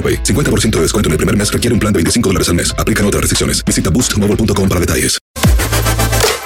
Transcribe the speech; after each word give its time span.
AroPay. 0.00 0.22
50% 0.22 0.70
de 0.76 0.80
descuento 0.80 1.08
en 1.08 1.12
el 1.12 1.18
primer 1.18 1.36
mes 1.36 1.52
requiere 1.52 1.74
un 1.74 1.80
plan 1.80 1.92
de 1.92 1.98
25 1.98 2.30
dólares 2.30 2.48
al 2.48 2.54
mes. 2.54 2.74
Aplican 2.78 3.04
otras 3.04 3.20
restricciones. 3.20 3.62
Visita 3.62 3.90
boostmobile.com 3.90 4.68
para 4.68 4.80
detalles. 4.80 5.18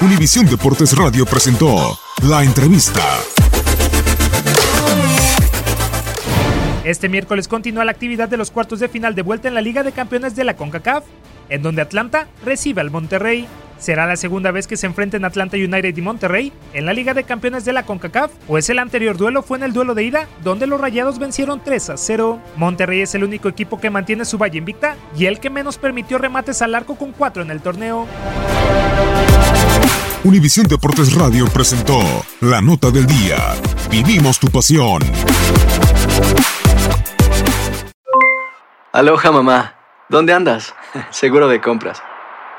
Univisión 0.00 0.46
Deportes 0.46 0.96
Radio 0.96 1.24
presentó 1.24 1.98
la 2.22 2.42
entrevista. 2.42 3.00
Este 6.84 7.08
miércoles 7.08 7.48
continúa 7.48 7.84
la 7.84 7.92
actividad 7.92 8.28
de 8.28 8.36
los 8.36 8.50
cuartos 8.50 8.80
de 8.80 8.88
final 8.88 9.14
de 9.14 9.22
vuelta 9.22 9.48
en 9.48 9.55
la 9.55 9.62
Liga 9.62 9.83
de 9.83 9.92
Campeones 9.92 10.36
de 10.36 10.44
la 10.44 10.56
CONCACAF, 10.56 11.05
en 11.48 11.62
donde 11.62 11.80
Atlanta 11.80 12.28
recibe 12.44 12.83
al 12.83 12.91
Monterrey. 12.91 13.46
¿Será 13.84 14.06
la 14.06 14.16
segunda 14.16 14.50
vez 14.50 14.66
que 14.66 14.78
se 14.78 14.86
enfrenten 14.86 15.27
Atlanta 15.27 15.58
United 15.58 15.94
y 15.94 16.00
Monterrey 16.00 16.54
en 16.72 16.86
la 16.86 16.94
Liga 16.94 17.12
de 17.12 17.24
Campeones 17.24 17.66
de 17.66 17.74
la 17.74 17.82
CONCACAF? 17.82 18.30
Pues 18.46 18.70
el 18.70 18.78
anterior 18.78 19.18
duelo 19.18 19.42
fue 19.42 19.58
en 19.58 19.62
el 19.62 19.74
duelo 19.74 19.95
de 19.95 20.05
ida, 20.05 20.27
donde 20.42 20.67
los 20.67 20.80
Rayados 20.80 21.18
vencieron 21.18 21.61
3 21.62 21.90
a 21.90 21.96
0. 21.98 22.40
Monterrey 22.56 23.02
es 23.02 23.14
el 23.14 23.24
único 23.24 23.46
equipo 23.46 23.78
que 23.78 23.90
mantiene 23.90 24.24
su 24.24 24.39
valla 24.39 24.56
invicta 24.56 24.96
y 25.18 25.27
el 25.27 25.39
que 25.39 25.50
menos 25.50 25.77
permitió 25.77 26.17
remates 26.17 26.62
al 26.62 26.74
arco 26.74 26.95
con 26.96 27.12
4 27.12 27.42
en 27.42 27.50
el 27.50 27.61
torneo. 27.61 28.06
Univisión 30.24 30.66
Deportes 30.66 31.12
Radio 31.12 31.45
presentó 31.48 32.01
la 32.40 32.62
nota 32.62 32.90
del 32.90 33.05
día. 33.05 33.36
Vivimos 33.90 34.39
tu 34.39 34.48
pasión. 34.48 35.02
Aloha 38.92 39.30
mamá. 39.30 39.74
¿Dónde 40.08 40.33
andas? 40.33 40.74
Seguro 41.11 41.48
de 41.48 41.61
compras. 41.61 42.02